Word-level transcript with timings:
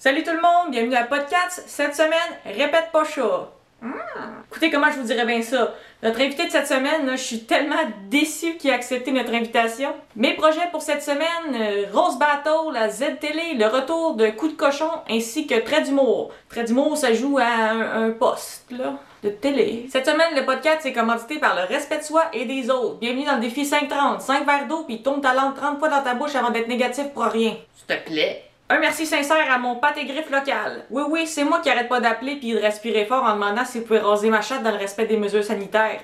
Salut 0.00 0.22
tout 0.22 0.30
le 0.30 0.40
monde, 0.40 0.70
bienvenue 0.70 0.94
à 0.94 1.02
Podcast. 1.02 1.64
Cette 1.66 1.96
semaine, 1.96 2.12
répète 2.44 2.92
pas 2.92 3.02
chat. 3.02 3.50
Hmm. 3.82 3.90
Écoutez 4.48 4.70
comment 4.70 4.92
je 4.92 4.96
vous 5.00 5.06
dirais 5.08 5.26
bien 5.26 5.42
ça. 5.42 5.74
Notre 6.04 6.20
invité 6.20 6.46
de 6.46 6.52
cette 6.52 6.68
semaine, 6.68 7.04
là, 7.04 7.16
je 7.16 7.22
suis 7.22 7.40
tellement 7.40 7.74
déçue 8.08 8.56
qu'il 8.58 8.70
a 8.70 8.74
accepté 8.74 9.10
notre 9.10 9.34
invitation. 9.34 9.92
Mes 10.14 10.34
projets 10.34 10.68
pour 10.70 10.82
cette 10.82 11.02
semaine, 11.02 11.52
euh, 11.52 11.86
Rose 11.92 12.16
Battle, 12.16 12.72
la 12.72 12.88
Z-Télé, 12.88 13.54
le 13.54 13.66
retour 13.66 14.14
de 14.14 14.28
Coup 14.28 14.46
de 14.46 14.52
cochon, 14.52 14.88
ainsi 15.10 15.48
que 15.48 15.58
Trait 15.58 15.82
d'humour. 15.82 16.30
Trait 16.48 16.62
d'humour, 16.62 16.96
ça 16.96 17.12
joue 17.12 17.36
à 17.38 17.46
un, 17.46 18.06
un 18.06 18.10
poste, 18.12 18.70
là, 18.70 19.00
de 19.24 19.30
télé. 19.30 19.88
Cette 19.90 20.06
semaine, 20.06 20.36
le 20.36 20.46
podcast 20.46 20.86
est 20.86 20.92
commandité 20.92 21.40
par 21.40 21.56
le 21.56 21.62
respect 21.62 21.98
de 21.98 22.04
soi 22.04 22.26
et 22.32 22.44
des 22.44 22.70
autres. 22.70 23.00
Bienvenue 23.00 23.24
dans 23.24 23.34
le 23.34 23.40
défi 23.40 23.64
530. 23.66 24.20
5 24.20 24.46
verres 24.46 24.68
d'eau, 24.68 24.84
puis 24.84 25.02
tourne 25.02 25.20
ta 25.20 25.34
langue 25.34 25.56
30 25.56 25.80
fois 25.80 25.88
dans 25.88 26.04
ta 26.04 26.14
bouche 26.14 26.36
avant 26.36 26.50
d'être 26.50 26.68
négatif 26.68 27.08
pour 27.12 27.24
rien. 27.24 27.56
S'il 27.74 27.96
te 27.96 28.04
plaît. 28.08 28.47
Un 28.70 28.80
merci 28.80 29.06
sincère 29.06 29.50
à 29.50 29.58
mon 29.58 29.76
pâte 29.76 29.96
et 29.96 30.04
griffe 30.04 30.30
local. 30.30 30.84
Oui, 30.90 31.02
oui, 31.08 31.26
c'est 31.26 31.42
moi 31.42 31.60
qui 31.60 31.70
arrête 31.70 31.88
pas 31.88 32.00
d'appeler 32.00 32.36
puis 32.36 32.52
de 32.52 32.58
respirer 32.58 33.06
fort 33.06 33.24
en 33.24 33.32
demandant 33.32 33.64
s'il 33.64 33.82
pouvait 33.82 34.00
raser 34.00 34.28
ma 34.28 34.42
chatte 34.42 34.62
dans 34.62 34.72
le 34.72 34.76
respect 34.76 35.06
des 35.06 35.16
mesures 35.16 35.42
sanitaires. 35.42 36.02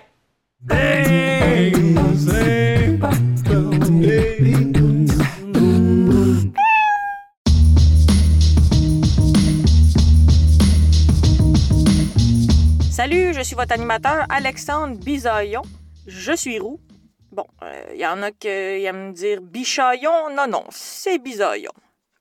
Salut, 12.90 13.34
je 13.34 13.42
suis 13.42 13.56
votre 13.56 13.74
animateur 13.74 14.24
Alexandre 14.30 14.96
Bisaillon. 14.96 15.60
Je 16.06 16.32
suis 16.32 16.58
roux. 16.58 16.80
Bon, 17.30 17.44
il 17.92 18.00
y 18.00 18.06
en 18.06 18.22
a 18.22 18.30
qui 18.30 18.48
aiment 18.48 19.12
dire 19.12 19.42
bichaillon. 19.42 20.34
Non, 20.34 20.46
non, 20.48 20.64
c'est 20.70 21.18
bisaillon. 21.18 21.72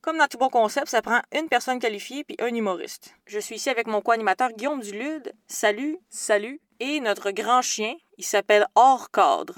Comme 0.04 0.18
dans 0.18 0.28
tout 0.28 0.36
bon 0.36 0.50
concept, 0.50 0.88
ça 0.88 1.00
prend 1.00 1.22
une 1.32 1.48
personne 1.48 1.78
qualifiée 1.78 2.24
puis 2.24 2.36
un 2.38 2.54
humoriste. 2.54 3.14
Je 3.26 3.38
suis 3.38 3.54
ici 3.54 3.70
avec 3.70 3.86
mon 3.86 4.02
co-animateur 4.02 4.52
Guillaume 4.52 4.82
Dulude. 4.82 5.32
Salut, 5.46 5.98
salut. 6.10 6.60
Et 6.78 7.00
notre 7.00 7.30
grand 7.30 7.62
chien, 7.62 7.94
il 8.18 8.24
s'appelle 8.24 8.66
Hors 8.74 9.10
Cadre. 9.10 9.54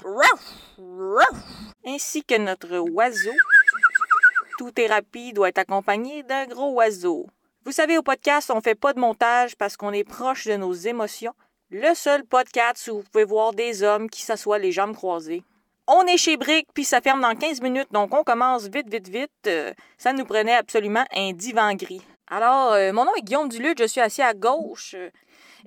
Ainsi 1.85 2.23
que 2.23 2.37
notre 2.37 2.77
oiseau. 2.77 3.33
Tout 4.57 4.71
thérapie 4.71 5.33
doit 5.33 5.49
être 5.49 5.57
accompagné 5.57 6.23
d'un 6.23 6.45
gros 6.45 6.71
oiseau. 6.71 7.27
Vous 7.65 7.73
savez, 7.73 7.97
au 7.97 8.01
podcast, 8.01 8.49
on 8.49 8.61
fait 8.61 8.73
pas 8.73 8.93
de 8.93 9.01
montage 9.01 9.57
parce 9.57 9.75
qu'on 9.75 9.91
est 9.91 10.05
proche 10.05 10.47
de 10.47 10.55
nos 10.55 10.71
émotions. 10.71 11.33
Le 11.71 11.93
seul 11.93 12.23
podcast 12.23 12.87
où 12.87 12.99
vous 12.99 13.03
pouvez 13.11 13.25
voir 13.25 13.51
des 13.51 13.83
hommes 13.83 14.09
qui 14.09 14.21
s'assoient 14.21 14.59
les 14.59 14.71
jambes 14.71 14.95
croisées. 14.95 15.43
On 15.89 16.05
est 16.05 16.17
chez 16.17 16.35
Brick, 16.35 16.67
puis 16.73 16.83
ça 16.83 16.99
ferme 16.99 17.21
dans 17.21 17.33
15 17.33 17.61
minutes, 17.61 17.87
donc 17.91 18.13
on 18.13 18.23
commence 18.23 18.67
vite, 18.67 18.89
vite, 18.89 19.07
vite. 19.07 19.31
Euh, 19.47 19.73
ça 19.97 20.11
nous 20.11 20.25
prenait 20.25 20.55
absolument 20.55 21.05
un 21.15 21.31
divan 21.31 21.75
gris. 21.75 22.01
Alors, 22.29 22.73
euh, 22.73 22.91
mon 22.91 23.05
nom 23.05 23.15
est 23.17 23.21
Guillaume 23.21 23.47
Duluth, 23.47 23.79
je 23.79 23.87
suis 23.87 24.01
assis 24.01 24.21
à 24.21 24.33
gauche 24.33 24.95
euh, 24.95 25.09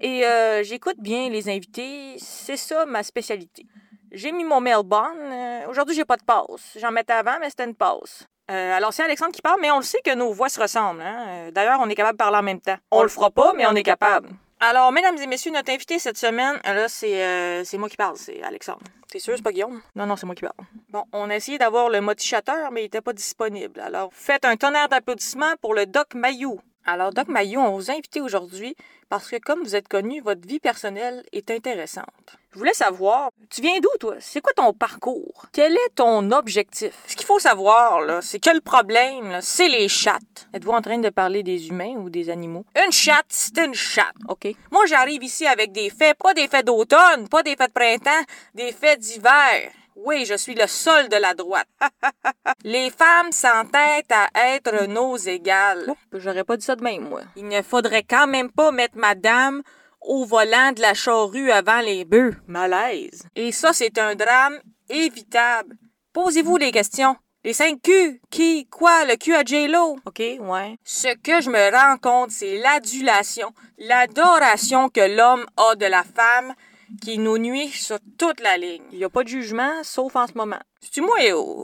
et 0.03 0.23
j'écoute 0.63 0.99
bien 0.99 1.31
les 1.31 1.49
invités. 1.49 2.17
C'est 2.19 2.59
ça 2.59 2.85
ma 2.85 3.03
spécialité. 3.03 3.65
J'ai 4.13 4.31
mis 4.31 4.45
mon 4.45 4.61
Melbourne. 4.61 5.33
Aujourd'hui, 5.69 5.95
j'ai 5.95 6.05
pas 6.05 6.17
de 6.17 6.25
passe. 6.25 6.77
J'en 6.77 6.91
mettais 6.91 7.15
avant, 7.15 7.39
mais 7.41 7.49
c'était 7.49 7.65
une 7.65 7.75
passe. 7.75 8.27
alors, 8.49 8.93
c'est 8.93 9.05
Alexandre 9.05 9.33
qui 9.33 9.41
parle, 9.41 9.61
mais 9.63 9.71
on 9.71 9.79
le 9.79 9.85
sait 9.85 10.03
que 10.05 10.15
nos 10.15 10.33
voix 10.33 10.51
se 10.51 10.61
ressemblent. 10.61 11.01
Hein. 11.01 11.51
D'ailleurs, 11.53 11.81
on 11.81 11.89
est 11.89 11.95
capable 11.95 12.19
de 12.19 12.23
parler 12.23 12.37
en 12.37 12.43
même 12.43 12.61
temps. 12.61 12.77
On, 12.91 13.03
le 13.03 13.09
fera 13.09 13.31
pas, 13.31 13.55
mais 13.55 13.67
on 13.67 13.75
est 13.75 13.83
capable. 13.83 14.29
Alors, 14.63 14.93
mesdames 14.93 15.17
et 15.17 15.27
messieurs, 15.27 15.51
notre 15.53 15.73
invité 15.73 15.99
cette 15.99 16.19
semaine, 16.19 16.61
là, 16.65 16.87
c'est 16.87 17.65
c'est 17.65 17.79
moi 17.79 17.89
qui 17.89 17.97
parle, 17.97 18.17
c'est 18.19 18.43
Alexandre. 18.43 18.83
T'es 19.09 19.19
sûr, 19.19 19.35
c'est 19.35 19.43
pas 19.43 19.53
Guillaume? 19.53 19.81
Non, 19.97 20.07
non, 20.07 20.17
c'est 20.17 20.27
moi 20.27 20.35
qui 20.35 20.43
parle. 20.43 20.55
Bon, 20.91 21.05
on 21.13 21.31
a 21.31 21.37
essayé 21.37 21.57
d'avoir 21.57 21.89
le 21.89 22.01
motichateur, 22.03 22.71
mais 22.71 22.83
il 22.83 22.85
était 22.87 23.01
pas 23.01 23.15
disponible. 23.15 23.81
Alors, 23.81 24.11
faites 24.13 24.45
un 24.45 24.57
tonnerre 24.57 24.89
d'applaudissements 24.89 25.57
pour 25.63 25.75
le 25.75 25.87
Doc 25.87 26.15
Mayou. 26.15 26.61
Alors, 26.87 27.13
Doc 27.13 27.29
Mayou, 27.29 27.61
on 27.61 27.77
vous 27.77 27.91
a 27.91 27.95
invité 27.95 28.21
aujourd'hui 28.21 28.75
parce 29.09 29.29
que, 29.29 29.37
comme 29.37 29.63
vous 29.63 29.77
êtes 29.77 29.89
connu, 29.89 30.21
votre 30.21 30.47
vie 30.47 30.61
personnelle 30.61 31.25
est 31.33 31.51
intéressante. 31.51 32.07
Je 32.53 32.59
voulais 32.59 32.75
savoir, 32.75 33.31
tu 33.49 33.61
viens 33.61 33.79
d'où, 33.81 33.91
toi? 34.01 34.17
C'est 34.19 34.41
quoi 34.41 34.53
ton 34.53 34.73
parcours? 34.73 35.47
Quel 35.53 35.73
est 35.75 35.95
ton 35.95 36.33
objectif? 36.33 36.93
Ce 37.07 37.15
qu'il 37.15 37.27
faut 37.27 37.39
savoir, 37.39 38.01
là, 38.01 38.21
c'est 38.23 38.41
que 38.41 38.51
le 38.51 38.61
problème, 38.61 39.31
là, 39.31 39.41
c'est 39.41 39.69
les 39.69 39.89
chattes. 39.89 40.49
Êtes-vous 40.53 40.73
en 40.73 40.81
train 40.81 40.99
de 40.99 41.11
parler 41.11 41.43
des 41.43 41.69
humains 41.69 41.95
ou 41.97 42.11
des 42.11 42.29
animaux? 42.29 42.65
Une 42.75 42.91
chatte, 42.91 43.27
c'est 43.29 43.59
une 43.59 43.75
chatte, 43.75 44.17
OK? 44.29 44.49
Moi, 44.73 44.87
j'arrive 44.87 45.23
ici 45.23 45.47
avec 45.47 45.71
des 45.71 45.91
faits, 45.91 46.17
pas 46.19 46.35
des 46.35 46.49
faits 46.49 46.67
d'automne, 46.67 47.29
pas 47.29 47.43
des 47.43 47.55
faits 47.57 47.69
de 47.69 47.81
printemps, 47.81 48.25
des 48.55 48.73
faits 48.73 48.99
d'hiver. 48.99 49.71
Oui, 50.03 50.25
je 50.25 50.35
suis 50.35 50.55
le 50.55 50.67
sol 50.67 51.09
de 51.09 51.17
la 51.17 51.35
droite. 51.35 51.69
Les 52.65 52.91
femmes 52.91 53.33
s'entêtent 53.33 54.13
à 54.13 54.31
être 54.55 54.87
nos 54.87 55.17
égales. 55.17 55.93
J'aurais 56.13 56.45
pas 56.45 56.57
dit 56.57 56.65
ça 56.65 56.75
de 56.75 56.83
même, 56.83 57.09
moi. 57.09 57.21
Il 57.37 57.49
ne 57.49 57.61
faudrait 57.61 58.03
quand 58.03 58.27
même 58.27 58.51
pas 58.51 58.73
mettre 58.73 58.97
madame 58.97 59.63
au 60.01 60.25
volant 60.25 60.73
de 60.73 60.81
la 60.81 60.95
charrue 60.95 61.51
avant 61.51 61.81
les 61.81 62.07
bœufs. 62.07 62.35
Malaise. 62.47 63.25
Et 63.37 63.53
ça, 63.53 63.75
c'est 63.75 63.99
un 63.99 64.15
drame 64.15 64.59
évitable. 64.89 65.77
Posez-vous 66.15 66.57
les 66.57 66.73
questions. 66.73 67.17
Les 67.45 67.53
cinq 67.53 67.83
Q. 67.83 68.23
Qui? 68.31 68.67
Quoi? 68.69 69.05
Le 69.05 69.17
Q 69.17 69.35
à 69.35 69.45
J-Lo? 69.45 69.97
OK, 70.07 70.19
ouais. 70.19 70.79
Ce 70.83 71.15
que 71.17 71.43
je 71.43 71.51
me 71.51 71.71
rends 71.73 71.99
compte, 71.99 72.31
c'est 72.31 72.59
l'adulation, 72.59 73.53
l'adoration 73.79 74.89
que 74.89 75.15
l'homme 75.15 75.45
a 75.57 75.75
de 75.75 75.87
la 75.87 76.05
femme 76.05 76.55
qui 77.03 77.19
nous 77.19 77.39
nuit 77.39 77.69
sur 77.69 77.99
toute 78.19 78.41
la 78.41 78.57
ligne. 78.57 78.83
Il 78.93 78.99
n'y 78.99 79.05
a 79.05 79.11
pas 79.11 79.23
de 79.23 79.29
jugement, 79.29 79.83
sauf 79.83 80.17
en 80.17 80.27
ce 80.27 80.33
moment. 80.35 80.61
C'est-tu 80.81 81.01
moi, 81.01 81.17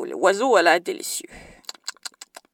l'oiseau 0.06 0.56
a 0.56 0.62
l'air 0.62 0.81
délicieux? 0.81 1.28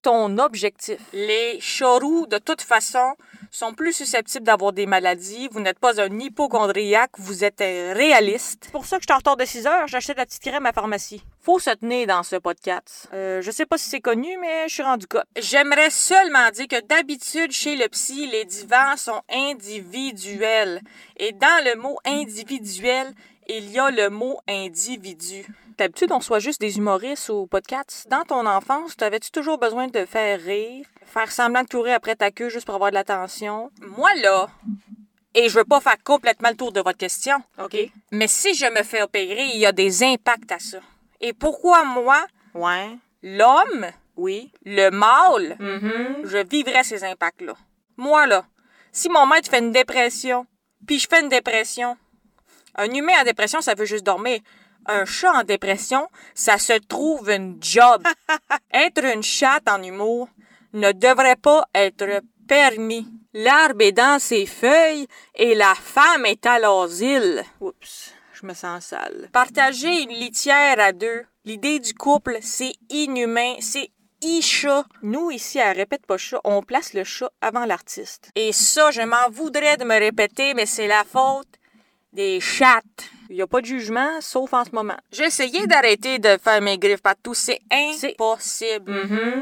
Ton 0.03 0.39
objectif. 0.39 0.99
Les 1.13 1.61
charous, 1.61 2.27
de 2.27 2.39
toute 2.39 2.61
façon, 2.61 3.15
sont 3.53 3.73
plus 3.73 3.93
susceptibles 3.93 4.45
d'avoir 4.45 4.73
des 4.73 4.87
maladies. 4.87 5.49
Vous 5.53 5.61
n'êtes 5.61 5.79
pas 5.79 6.01
un 6.01 6.19
hypochondriaque, 6.19 7.13
vous 7.19 7.45
êtes 7.45 7.61
un 7.61 7.93
réaliste. 7.93 8.65
C'est 8.65 8.73
pour 8.73 8.85
ça 8.85 8.97
que 8.97 9.03
je 9.03 9.07
suis 9.07 9.12
en 9.12 9.19
retard 9.19 9.37
de 9.37 9.45
6 9.45 9.67
heures, 9.67 9.87
j'achète 9.87 10.17
la 10.17 10.27
petite 10.27 10.43
crème 10.43 10.67
à 10.67 10.73
pharmacie. 10.73 11.23
Faut 11.41 11.61
se 11.61 11.71
tenir 11.71 12.09
dans 12.09 12.25
ce 12.25 12.37
podcast. 12.37 13.09
Euh, 13.12 13.43
je 13.43 13.51
sais 13.53 13.67
pas 13.67 13.79
si 13.79 13.91
c'est 13.91 14.01
connu, 14.01 14.37
mais 14.41 14.69
je 14.69 14.75
suis 14.75 14.83
rendu 14.83 15.07
cas. 15.07 15.25
J'aimerais 15.37 15.91
seulement 15.91 16.51
dire 16.51 16.67
que 16.67 16.85
d'habitude, 16.85 17.53
chez 17.53 17.77
le 17.77 17.89
psy, 17.89 18.27
les 18.27 18.45
divans 18.45 18.97
sont 18.97 19.23
individuels. 19.31 20.81
Et 21.17 21.33
dans 21.33 21.65
le 21.65 21.81
mot 21.81 21.99
individuel, 22.05 23.12
il 23.49 23.71
y 23.71 23.79
a 23.79 23.91
le 23.91 24.09
mot 24.09 24.41
individu. 24.49 25.47
D'habitude, 25.82 26.12
on 26.12 26.20
soit 26.20 26.38
juste 26.38 26.60
des 26.60 26.78
humoristes 26.78 27.28
ou 27.28 27.48
podcasts. 27.48 28.09
Dans 28.09 28.22
ton 28.22 28.47
enfance, 28.47 28.97
t'avais-tu 28.97 29.32
toujours 29.32 29.59
besoin 29.59 29.88
de 29.88 30.04
faire 30.04 30.41
rire, 30.41 30.87
faire 31.04 31.32
semblant 31.32 31.65
de 31.65 31.69
courir 31.69 31.97
après 31.97 32.15
ta 32.15 32.31
queue 32.31 32.48
juste 32.48 32.66
pour 32.66 32.76
avoir 32.76 32.91
de 32.91 32.94
l'attention? 32.94 33.69
Moi, 33.81 34.15
là, 34.22 34.48
et 35.34 35.48
je 35.48 35.59
veux 35.59 35.65
pas 35.65 35.81
faire 35.81 35.97
complètement 36.04 36.50
le 36.50 36.54
tour 36.54 36.70
de 36.70 36.81
votre 36.81 36.98
question. 36.98 37.43
OK. 37.59 37.76
Mais 38.12 38.28
si 38.28 38.54
je 38.54 38.66
me 38.66 38.84
fais 38.84 39.03
opérer, 39.03 39.43
il 39.54 39.59
y 39.59 39.66
a 39.66 39.72
des 39.72 40.04
impacts 40.04 40.53
à 40.53 40.60
ça. 40.60 40.78
Et 41.20 41.32
pourquoi 41.32 41.82
moi? 41.82 42.25
Ouais. 42.54 42.97
L'homme? 43.25 43.87
Oui. 44.14 44.53
Le 44.64 44.91
mâle? 44.91 45.56
Je 46.22 46.47
vivrais 46.49 46.84
ces 46.84 47.03
impacts-là? 47.03 47.54
Moi, 47.97 48.28
là, 48.28 48.44
si 48.93 49.09
mon 49.09 49.26
maître 49.26 49.50
fait 49.50 49.59
une 49.59 49.72
dépression, 49.72 50.47
puis 50.87 51.00
je 51.00 51.09
fais 51.09 51.22
une 51.22 51.28
dépression, 51.28 51.97
un 52.76 52.88
humain 52.88 53.14
en 53.20 53.25
dépression, 53.25 53.60
ça 53.60 53.75
veut 53.75 53.84
juste 53.84 54.06
dormir. 54.06 54.38
Un 54.87 55.04
chat 55.04 55.32
en 55.32 55.44
dépression, 55.44 56.09
ça 56.34 56.59
se 56.59 56.72
trouve 56.72 57.31
une 57.31 57.59
job. 57.60 58.03
être 58.72 59.04
une 59.04 59.22
chatte 59.22 59.69
en 59.69 59.82
humour 59.82 60.28
ne 60.72 60.93
devrait 60.93 61.37
pas 61.37 61.65
être 61.75 62.22
permis. 62.48 63.06
L'arbre 63.34 63.82
est 63.82 63.93
dans 63.93 64.19
ses 64.19 64.47
feuilles 64.47 65.06
et 65.34 65.54
la 65.54 65.75
femme 65.75 66.26
est 66.26 66.44
à 66.47 66.59
l'asile. 66.59 67.43
Oups, 67.60 68.12
je 68.34 68.47
me 68.47 68.54
sens 68.54 68.87
sale. 68.87 69.28
Partager 69.32 70.03
une 70.03 70.10
litière 70.10 70.78
à 70.78 70.93
deux. 70.93 71.25
L'idée 71.44 71.78
du 71.78 71.94
couple, 71.94 72.38
c'est 72.43 72.75
inhumain, 72.91 73.54
c'est 73.60 73.91
i-chat. 74.22 74.84
Nous, 75.03 75.31
ici, 75.31 75.60
à 75.60 75.72
Répète 75.72 76.06
pas 76.06 76.19
chat, 76.19 76.41
on 76.44 76.62
place 76.62 76.94
le 76.94 77.04
chat 77.04 77.31
avant 77.41 77.64
l'artiste. 77.64 78.31
Et 78.35 78.52
ça, 78.52 78.90
je 78.90 79.02
m'en 79.02 79.31
voudrais 79.31 79.76
de 79.76 79.85
me 79.85 79.99
répéter, 79.99 80.55
mais 80.55 80.67
c'est 80.67 80.87
la 80.87 81.05
faute 81.05 81.49
des 82.12 82.40
chattes. 82.40 83.11
Il 83.32 83.37
n'y 83.37 83.43
a 83.43 83.46
pas 83.46 83.62
de 83.62 83.67
jugement, 83.67 84.20
sauf 84.20 84.52
en 84.52 84.62
ce 84.62 84.73
moment. 84.73 84.99
J'ai 85.11 85.25
essayé 85.25 85.67
d'arrêter 85.67 86.19
de 86.19 86.37
faire 86.37 86.61
mes 86.61 86.76
griffes 86.76 87.00
partout. 87.00 87.32
C'est 87.32 87.61
impossible. 87.70 88.93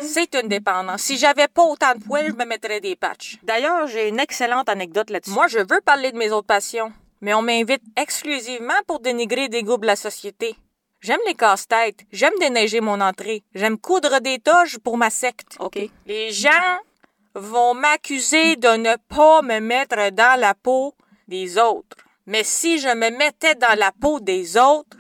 C'est 0.01 0.33
une 0.37 0.47
dépendance. 0.47 1.03
Si 1.03 1.19
j'avais 1.19 1.49
pas 1.49 1.65
autant 1.65 1.97
de 1.97 2.05
poils, 2.05 2.29
je 2.29 2.37
me 2.37 2.45
mettrais 2.45 2.81
des 2.81 2.95
patchs. 2.95 3.39
D'ailleurs, 3.43 3.89
j'ai 3.89 4.07
une 4.07 4.21
excellente 4.21 4.69
anecdote 4.69 5.11
là-dessus. 5.11 5.33
Moi, 5.33 5.49
je 5.49 5.59
veux 5.59 5.81
parler 5.85 6.13
de 6.13 6.19
mes 6.19 6.31
autres 6.31 6.47
passions, 6.47 6.93
mais 7.21 7.35
on 7.35 7.43
m'invite 7.43 7.83
exclusivement 7.97 8.81
pour 8.87 9.01
dénigrer 9.01 9.49
des 9.49 9.65
groupes 9.65 9.83
de 9.83 9.89
la 9.89 9.97
société. 9.97 10.55
J'aime 11.01 11.19
les 11.27 11.35
casse-têtes. 11.35 12.05
J'aime 12.13 12.39
déneiger 12.39 12.81
mon 12.81 13.01
entrée. 13.01 13.43
J'aime 13.57 13.77
coudre 13.77 14.21
des 14.21 14.39
toges 14.39 14.79
pour 14.79 14.99
ma 14.99 15.11
secte. 15.11 15.57
OK. 15.59 15.81
Les 16.07 16.31
gens 16.31 16.79
vont 17.35 17.75
m'accuser 17.75 18.55
de 18.55 18.69
ne 18.77 18.95
pas 19.09 19.43
me 19.43 19.59
mettre 19.59 20.13
dans 20.13 20.39
la 20.39 20.55
peau 20.55 20.95
des 21.27 21.59
autres. 21.59 21.97
Mais 22.27 22.45
si 22.45 22.79
je 22.79 22.89
me 22.89 23.11
mettais 23.11 23.55
dans 23.55 23.79
la 23.79 23.93
peau 23.93 24.21
des 24.21 24.57
autres, 24.57 24.97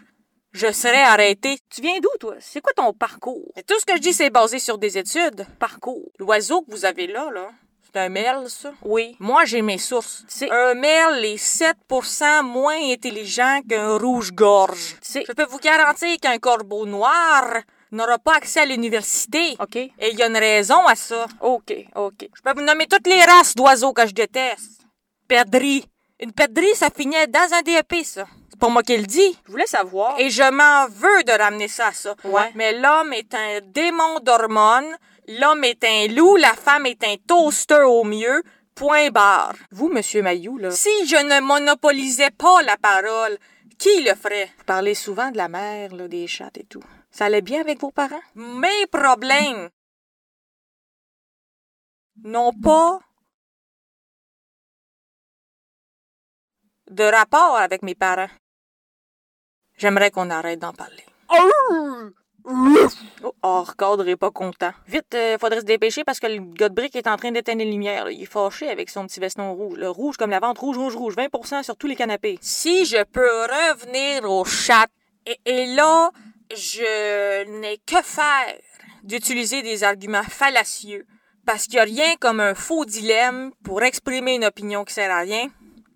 je 0.52 0.72
serais 0.72 1.02
arrêté. 1.02 1.58
Tu 1.68 1.80
viens 1.80 2.00
d'où, 2.00 2.10
toi? 2.18 2.34
C'est 2.40 2.60
quoi 2.60 2.72
ton 2.72 2.92
parcours? 2.92 3.52
tout 3.66 3.78
ce 3.78 3.86
que 3.86 3.96
je 3.96 4.00
dis, 4.00 4.12
c'est 4.12 4.30
basé 4.30 4.58
sur 4.58 4.78
des 4.78 4.98
études. 4.98 5.46
Parcours. 5.58 6.10
L'oiseau 6.18 6.62
que 6.62 6.72
vous 6.72 6.84
avez 6.84 7.06
là, 7.06 7.30
là, 7.32 7.50
C'est 7.84 8.00
un 8.00 8.08
mail, 8.08 8.48
ça? 8.48 8.72
Oui. 8.82 9.16
Moi, 9.20 9.44
j'ai 9.44 9.62
mes 9.62 9.78
sources. 9.78 10.24
Un 10.50 10.74
mail 10.74 11.24
est 11.24 11.36
7% 11.36 12.42
moins 12.42 12.78
intelligent 12.90 13.60
qu'un 13.68 13.96
rouge-gorge. 13.96 14.96
Je 15.02 15.32
peux 15.32 15.46
vous 15.46 15.58
garantir 15.58 16.16
qu'un 16.20 16.38
corbeau 16.38 16.86
noir 16.86 17.62
n'aura 17.92 18.18
pas 18.18 18.36
accès 18.36 18.60
à 18.60 18.66
l'université. 18.66 19.56
OK. 19.58 19.76
Et 19.76 19.92
il 20.12 20.18
y 20.18 20.22
a 20.22 20.28
une 20.28 20.36
raison 20.36 20.84
à 20.86 20.94
ça. 20.94 21.26
OK, 21.40 21.74
OK. 21.94 22.28
Je 22.34 22.42
peux 22.42 22.52
vous 22.54 22.64
nommer 22.64 22.86
toutes 22.86 23.06
les 23.06 23.22
races 23.24 23.54
d'oiseaux 23.54 23.92
que 23.92 24.06
je 24.06 24.14
déteste. 24.14 24.82
Perdrix. 25.28 25.84
Une 26.20 26.32
perdrix, 26.32 26.74
ça 26.74 26.88
finit 26.90 27.16
dans 27.28 27.52
un 27.54 27.62
DEP, 27.62 28.04
ça. 28.04 28.26
C'est 28.50 28.58
pas 28.58 28.68
moi 28.68 28.82
qui 28.82 28.96
le 28.96 29.04
dis. 29.06 29.38
Je 29.46 29.50
voulais 29.50 29.66
savoir. 29.66 30.18
Et 30.20 30.28
je 30.28 30.42
m'en 30.50 30.86
veux 30.88 31.24
de 31.24 31.32
ramener 31.32 31.68
ça 31.68 31.88
à 31.88 31.92
ça. 31.92 32.14
Ouais. 32.24 32.50
Mais 32.54 32.78
l'homme 32.78 33.12
est 33.14 33.32
un 33.34 33.60
démon 33.64 34.20
d'hormones, 34.20 34.94
l'homme 35.28 35.64
est 35.64 35.82
un 35.84 36.08
loup, 36.08 36.36
la 36.36 36.52
femme 36.52 36.84
est 36.86 37.02
un 37.04 37.16
toaster 37.26 37.82
au 37.86 38.04
mieux. 38.04 38.42
Point 38.74 39.10
barre. 39.10 39.54
Vous, 39.72 39.88
Monsieur 39.88 40.22
Mayou, 40.22 40.56
là, 40.58 40.70
Si 40.70 40.88
je 41.06 41.16
ne 41.16 41.40
monopolisais 41.40 42.30
pas 42.30 42.62
la 42.62 42.76
parole, 42.76 43.36
qui 43.78 44.02
le 44.02 44.14
ferait? 44.14 44.50
vous 44.58 44.64
parlez 44.64 44.94
souvent 44.94 45.30
de 45.30 45.36
la 45.36 45.48
mère, 45.48 45.94
là, 45.94 46.06
des 46.08 46.26
chats 46.26 46.50
et 46.54 46.64
tout. 46.64 46.82
Ça 47.10 47.26
allait 47.26 47.42
bien 47.42 47.60
avec 47.60 47.80
vos 47.80 47.90
parents? 47.90 48.20
Mes 48.34 48.86
problèmes 48.90 49.68
n'ont 52.24 52.52
pas 52.52 53.00
de 56.90 57.04
rapport 57.04 57.56
avec 57.56 57.82
mes 57.82 57.94
parents. 57.94 58.28
J'aimerais 59.78 60.10
qu'on 60.10 60.28
arrête 60.28 60.58
d'en 60.58 60.72
parler. 60.72 61.04
Oh, 61.30 62.10
Orcadre 63.42 64.08
est 64.08 64.16
pas 64.16 64.30
content. 64.30 64.72
Vite, 64.86 65.14
euh, 65.14 65.38
faudrait 65.38 65.60
se 65.60 65.64
dépêcher 65.64 66.04
parce 66.04 66.18
que 66.18 66.26
le 66.26 66.40
gars 66.40 66.68
de 66.68 66.82
est 66.82 67.06
en 67.06 67.16
train 67.16 67.30
d'éteindre 67.30 67.62
les 67.62 67.70
lumières. 67.70 68.10
Il 68.10 68.22
est 68.22 68.26
fâché 68.26 68.68
avec 68.68 68.90
son 68.90 69.06
petit 69.06 69.20
veston 69.20 69.52
rouge. 69.52 69.78
Le 69.78 69.88
rouge 69.88 70.16
comme 70.16 70.30
la 70.30 70.40
vente, 70.40 70.58
rouge, 70.58 70.76
rouge, 70.76 70.96
rouge. 70.96 71.14
20% 71.16 71.62
sur 71.62 71.76
tous 71.76 71.86
les 71.86 71.96
canapés. 71.96 72.38
Si 72.40 72.84
je 72.84 73.02
peux 73.04 73.20
revenir 73.20 74.30
au 74.30 74.44
chat, 74.44 74.86
et, 75.26 75.38
et 75.44 75.66
là, 75.74 76.10
je 76.50 77.44
n'ai 77.60 77.78
que 77.86 78.02
faire 78.02 78.54
d'utiliser 79.04 79.62
des 79.62 79.84
arguments 79.84 80.22
fallacieux, 80.22 81.06
parce 81.46 81.64
qu'il 81.64 81.74
n'y 81.74 81.80
a 81.80 81.84
rien 81.84 82.16
comme 82.20 82.40
un 82.40 82.54
faux 82.54 82.84
dilemme 82.84 83.52
pour 83.64 83.82
exprimer 83.82 84.34
une 84.34 84.44
opinion 84.44 84.84
qui 84.84 84.94
sert 84.94 85.10
à 85.10 85.20
rien. 85.20 85.48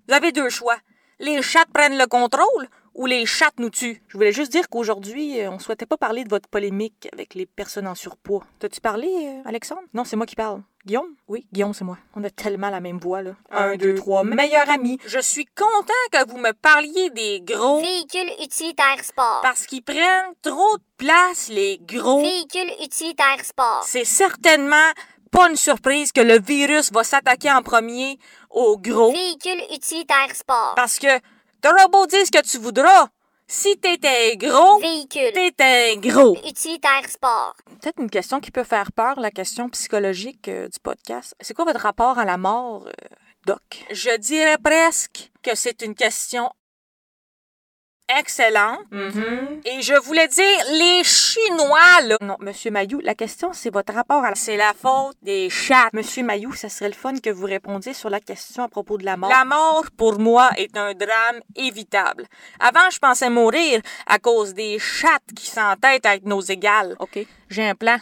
Vous 0.08 0.14
avez 0.14 0.32
deux 0.32 0.48
choix. 0.50 0.76
Les 1.18 1.40
chats 1.42 1.64
prennent 1.72 1.96
le 1.98 2.06
contrôle 2.06 2.68
ou 2.94 3.06
les 3.06 3.26
chats 3.26 3.50
nous 3.58 3.70
tuent. 3.70 4.02
Je 4.08 4.16
voulais 4.16 4.32
juste 4.32 4.52
dire 4.52 4.68
qu'aujourd'hui, 4.68 5.40
euh, 5.40 5.50
on 5.50 5.58
souhaitait 5.58 5.86
pas 5.86 5.96
parler 5.96 6.22
de 6.24 6.28
votre 6.28 6.48
polémique 6.48 7.08
avec 7.12 7.34
les 7.34 7.46
personnes 7.46 7.86
en 7.88 7.94
surpoids. 7.94 8.44
T'as-tu 8.58 8.80
parlé, 8.80 9.08
euh, 9.08 9.48
Alexandre? 9.48 9.82
Non, 9.94 10.04
c'est 10.04 10.16
moi 10.16 10.26
qui 10.26 10.36
parle. 10.36 10.62
Guillaume? 10.86 11.14
Oui, 11.26 11.46
Guillaume, 11.52 11.72
c'est 11.72 11.84
moi. 11.84 11.96
On 12.14 12.22
a 12.24 12.30
tellement 12.30 12.68
la 12.70 12.80
même 12.80 12.98
voix, 12.98 13.22
là. 13.22 13.32
Un, 13.50 13.76
deux, 13.76 13.94
trois, 13.94 14.22
meilleurs 14.22 14.68
amis. 14.68 14.98
Je 15.06 15.18
suis 15.18 15.46
content 15.46 15.92
que 16.12 16.28
vous 16.28 16.36
me 16.36 16.52
parliez 16.52 17.10
des 17.10 17.40
gros 17.40 17.80
Véhicule 17.80 18.30
utilitaire 18.42 19.02
sport. 19.02 19.40
parce 19.42 19.66
qu'ils 19.66 19.82
prennent 19.82 20.34
trop 20.42 20.76
de 20.76 20.82
place, 20.98 21.48
les 21.48 21.78
gros. 21.78 22.20
Véhicule 22.20 22.70
utilitaire 22.84 23.42
sport. 23.44 23.82
C'est 23.86 24.04
certainement 24.04 24.90
pas 25.30 25.48
une 25.48 25.56
surprise 25.56 26.12
que 26.12 26.20
le 26.20 26.38
virus 26.38 26.92
va 26.92 27.02
s'attaquer 27.02 27.50
en 27.50 27.62
premier 27.62 28.18
aux 28.54 28.78
gros. 28.78 29.12
Véhicule 29.12 29.62
utilitaire 29.74 30.34
sport. 30.34 30.72
Parce 30.76 30.98
que 30.98 31.18
t'auras 31.60 31.88
beau 31.88 32.06
dire 32.06 32.24
ce 32.24 32.30
que 32.30 32.42
tu 32.42 32.58
voudras. 32.58 33.08
Si 33.46 33.76
t'étais 33.78 34.36
gros, 34.38 34.78
Véhicule 34.80 35.32
t'étais 35.32 35.96
gros. 35.98 36.34
utilitaire 36.46 37.06
sport. 37.08 37.54
Peut-être 37.82 38.00
une 38.00 38.08
question 38.08 38.40
qui 38.40 38.50
peut 38.50 38.64
faire 38.64 38.90
peur, 38.92 39.20
la 39.20 39.30
question 39.30 39.68
psychologique 39.68 40.48
euh, 40.48 40.68
du 40.68 40.78
podcast. 40.82 41.34
C'est 41.40 41.52
quoi 41.52 41.66
votre 41.66 41.80
rapport 41.80 42.18
à 42.18 42.24
la 42.24 42.38
mort, 42.38 42.86
euh, 42.86 42.90
Doc? 43.46 43.84
Je 43.90 44.16
dirais 44.16 44.56
presque 44.56 45.30
que 45.42 45.54
c'est 45.54 45.82
une 45.82 45.94
question 45.94 46.50
excellente. 48.08 48.80
Et 49.64 49.82
je 49.82 49.94
voulais 50.02 50.28
dire, 50.28 50.58
les 50.72 51.04
Chinois, 51.04 52.00
là, 52.02 52.16
Non, 52.20 52.36
Monsieur 52.40 52.70
Mayou, 52.70 53.00
la 53.00 53.14
question, 53.14 53.52
c'est 53.52 53.70
votre 53.70 53.92
rapport 53.94 54.24
à 54.24 54.30
la... 54.30 54.34
c'est 54.34 54.56
la 54.56 54.72
faute 54.74 55.16
des 55.22 55.50
chats. 55.50 55.88
Monsieur 55.92 56.22
Mayou, 56.22 56.52
ça 56.52 56.68
serait 56.68 56.88
le 56.88 56.94
fun 56.94 57.14
que 57.18 57.30
vous 57.30 57.46
répondiez 57.46 57.94
sur 57.94 58.10
la 58.10 58.20
question 58.20 58.64
à 58.64 58.68
propos 58.68 58.98
de 58.98 59.04
la 59.04 59.16
mort. 59.16 59.30
La 59.30 59.44
mort, 59.44 59.84
pour 59.96 60.18
moi, 60.18 60.50
est 60.56 60.76
un 60.76 60.92
drame 60.94 61.40
évitable. 61.56 62.26
Avant, 62.60 62.90
je 62.90 62.98
pensais 62.98 63.30
mourir 63.30 63.80
à 64.06 64.18
cause 64.18 64.54
des 64.54 64.78
chattes 64.78 65.22
qui 65.34 65.46
s'entêtent 65.46 66.06
à 66.06 66.14
être 66.16 66.26
nos 66.26 66.40
égales. 66.40 66.96
OK. 66.98 67.18
J'ai 67.48 67.68
un 67.68 67.74
plan. 67.74 67.98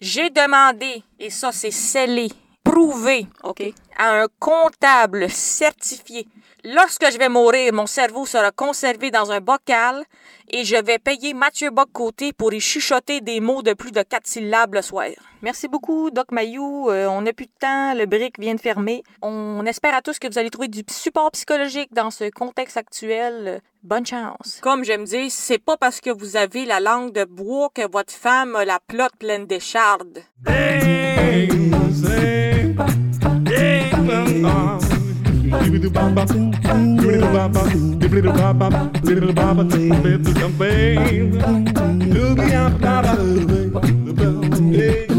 J'ai 0.00 0.28
demandé, 0.30 1.02
et 1.18 1.30
ça 1.30 1.52
c'est 1.52 1.70
scellé, 1.70 2.28
prouvé, 2.62 3.26
OK. 3.42 3.62
à 3.96 4.22
un 4.22 4.26
comptable 4.38 5.30
certifié. 5.30 6.26
Lorsque 6.66 7.12
je 7.12 7.18
vais 7.18 7.28
mourir, 7.28 7.74
mon 7.74 7.86
cerveau 7.86 8.24
sera 8.24 8.50
conservé 8.50 9.10
dans 9.10 9.30
un 9.30 9.40
bocal 9.40 10.02
et 10.50 10.64
je 10.64 10.76
vais 10.76 10.98
payer 10.98 11.34
Mathieu 11.34 11.68
Bock-Côté 11.70 12.32
pour 12.32 12.54
y 12.54 12.60
chuchoter 12.60 13.20
des 13.20 13.40
mots 13.40 13.60
de 13.62 13.74
plus 13.74 13.92
de 13.92 14.00
quatre 14.02 14.26
syllabes 14.26 14.72
le 14.72 14.80
soir. 14.80 15.10
Merci 15.42 15.68
beaucoup, 15.68 16.10
Doc 16.10 16.32
Mayou. 16.32 16.88
Euh, 16.88 17.06
on 17.06 17.20
n'a 17.20 17.34
plus 17.34 17.44
de 17.44 17.52
temps, 17.60 17.92
le 17.92 18.06
brick 18.06 18.40
vient 18.40 18.54
de 18.54 18.60
fermer. 18.60 19.02
On 19.20 19.66
espère 19.66 19.94
à 19.94 20.00
tous 20.00 20.18
que 20.18 20.26
vous 20.26 20.38
allez 20.38 20.48
trouver 20.48 20.68
du 20.68 20.82
support 20.88 21.30
psychologique 21.32 21.92
dans 21.92 22.10
ce 22.10 22.30
contexte 22.30 22.78
actuel. 22.78 23.34
Euh, 23.46 23.58
Bonne 23.82 24.06
chance. 24.06 24.60
Comme 24.62 24.82
j'aime 24.82 25.04
dire, 25.04 25.26
c'est 25.28 25.58
pas 25.58 25.76
parce 25.76 26.00
que 26.00 26.08
vous 26.08 26.38
avez 26.38 26.64
la 26.64 26.80
langue 26.80 27.12
de 27.12 27.24
bois 27.24 27.68
que 27.74 27.86
votre 27.86 28.14
femme 28.14 28.56
a 28.56 28.64
la 28.64 28.80
plotte 28.80 29.14
pleine 29.18 29.44
d'échardes. 29.44 30.22
baba, 37.34 37.64
little 37.64 38.32
baba, 38.32 38.92
little 39.02 39.32
baba, 39.32 39.64
little 39.64 40.22
baba, 40.22 40.94
little 40.94 42.36
baba, 42.36 43.14
little 43.16 43.74
baba, 44.70 45.13